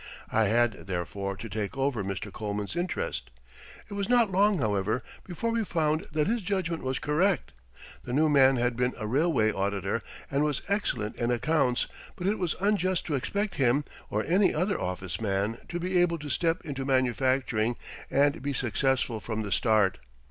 I 0.31 0.45
had, 0.45 0.87
therefore, 0.87 1.37
to 1.37 1.47
take 1.47 1.77
over 1.77 2.03
Mr. 2.03 2.33
Coleman's 2.33 2.75
interest. 2.75 3.29
It 3.87 3.93
was 3.93 4.09
not 4.09 4.31
long, 4.31 4.57
however, 4.57 5.03
before 5.27 5.51
we 5.51 5.63
found 5.63 6.07
that 6.11 6.25
his 6.25 6.41
judgment 6.41 6.81
was 6.81 6.97
correct. 6.97 7.51
The 8.03 8.11
new 8.11 8.27
man 8.27 8.55
had 8.55 8.75
been 8.75 8.95
a 8.97 9.05
railway 9.05 9.51
auditor, 9.51 10.01
and 10.31 10.43
was 10.43 10.63
excellent 10.67 11.17
in 11.17 11.29
accounts, 11.29 11.85
but 12.15 12.25
it 12.25 12.39
was 12.39 12.55
unjust 12.59 13.05
to 13.05 13.13
expect 13.15 13.57
him, 13.57 13.85
or 14.09 14.23
any 14.23 14.55
other 14.55 14.81
office 14.81 15.21
man, 15.21 15.59
to 15.69 15.79
be 15.79 16.01
able 16.01 16.17
to 16.17 16.29
step 16.31 16.65
into 16.65 16.83
manufacturing 16.83 17.75
and 18.09 18.41
be 18.41 18.53
successful 18.53 19.19
from 19.19 19.43
the 19.43 19.51
start. 19.51 19.99